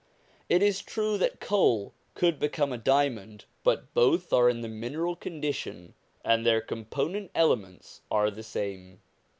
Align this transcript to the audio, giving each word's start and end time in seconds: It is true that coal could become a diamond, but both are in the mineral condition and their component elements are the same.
It 0.49 0.63
is 0.63 0.81
true 0.81 1.19
that 1.19 1.39
coal 1.39 1.93
could 2.15 2.39
become 2.39 2.73
a 2.73 2.77
diamond, 2.79 3.45
but 3.63 3.93
both 3.93 4.33
are 4.33 4.49
in 4.49 4.61
the 4.61 4.67
mineral 4.67 5.15
condition 5.15 5.93
and 6.25 6.43
their 6.43 6.59
component 6.59 7.29
elements 7.35 8.01
are 8.09 8.31
the 8.31 8.41
same. 8.41 9.01